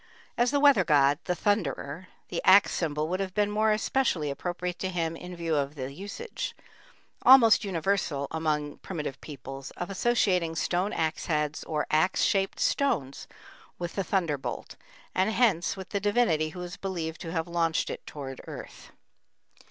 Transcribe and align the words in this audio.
As 0.35 0.49
the 0.49 0.59
weather 0.59 0.83
god, 0.83 1.19
the 1.25 1.35
thunderer, 1.35 2.07
the 2.29 2.41
axe 2.43 2.71
symbol 2.71 3.07
would 3.07 3.19
have 3.19 3.35
been 3.35 3.51
more 3.51 3.71
especially 3.71 4.31
appropriate 4.31 4.79
to 4.79 4.89
him 4.89 5.15
in 5.15 5.35
view 5.35 5.55
of 5.55 5.75
the 5.75 5.93
usage, 5.93 6.55
almost 7.21 7.63
universal 7.63 8.27
among 8.31 8.79
primitive 8.79 9.21
peoples, 9.21 9.69
of 9.77 9.91
associating 9.91 10.55
stone 10.55 10.91
axe 10.91 11.27
heads 11.27 11.63
or 11.65 11.85
axe 11.91 12.23
shaped 12.23 12.59
stones 12.59 13.27
with 13.77 13.93
the 13.93 14.03
thunderbolt, 14.03 14.75
and 15.13 15.29
hence 15.31 15.77
with 15.77 15.89
the 15.89 15.99
divinity 15.99 16.49
who 16.49 16.59
was 16.61 16.77
believed 16.77 17.21
to 17.21 17.31
have 17.31 17.47
launched 17.47 17.91
it 17.91 18.03
toward 18.07 18.37
the 18.39 18.47
earth. 18.49 18.91